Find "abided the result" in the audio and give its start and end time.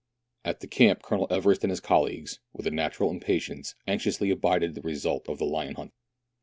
4.31-5.29